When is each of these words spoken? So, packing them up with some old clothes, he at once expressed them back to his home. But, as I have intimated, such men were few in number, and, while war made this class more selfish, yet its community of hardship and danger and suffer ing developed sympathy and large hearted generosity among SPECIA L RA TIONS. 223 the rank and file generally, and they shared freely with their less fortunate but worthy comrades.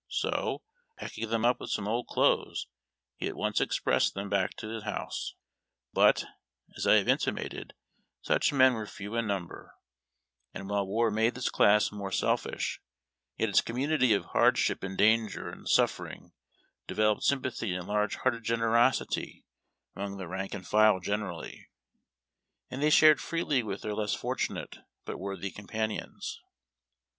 So, 0.09 0.63
packing 0.97 1.29
them 1.29 1.45
up 1.45 1.59
with 1.59 1.69
some 1.69 1.87
old 1.87 2.07
clothes, 2.07 2.65
he 3.17 3.27
at 3.27 3.35
once 3.35 3.61
expressed 3.61 4.15
them 4.15 4.29
back 4.29 4.55
to 4.55 4.67
his 4.69 4.81
home. 4.83 5.11
But, 5.93 6.25
as 6.75 6.87
I 6.87 6.95
have 6.95 7.07
intimated, 7.07 7.75
such 8.19 8.51
men 8.51 8.73
were 8.73 8.87
few 8.87 9.13
in 9.13 9.27
number, 9.27 9.75
and, 10.55 10.67
while 10.67 10.87
war 10.87 11.11
made 11.11 11.35
this 11.35 11.51
class 11.51 11.91
more 11.91 12.11
selfish, 12.11 12.81
yet 13.37 13.49
its 13.49 13.61
community 13.61 14.11
of 14.13 14.25
hardship 14.25 14.81
and 14.81 14.97
danger 14.97 15.49
and 15.49 15.69
suffer 15.69 16.07
ing 16.07 16.31
developed 16.87 17.21
sympathy 17.21 17.75
and 17.75 17.87
large 17.87 18.15
hearted 18.15 18.43
generosity 18.43 19.45
among 19.95 20.13
SPECIA 20.13 20.23
L 20.25 20.29
RA 20.31 20.37
TIONS. 20.39 20.51
223 20.51 20.51
the 20.51 20.51
rank 20.51 20.53
and 20.55 20.67
file 20.67 20.99
generally, 20.99 21.69
and 22.71 22.81
they 22.81 22.89
shared 22.89 23.21
freely 23.21 23.61
with 23.61 23.83
their 23.83 23.93
less 23.93 24.15
fortunate 24.15 24.79
but 25.05 25.19
worthy 25.19 25.51
comrades. 25.51 26.41